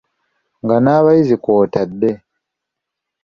Nga 0.63 0.77
n’abayizi 0.79 1.35
kw’otadde. 1.43 2.09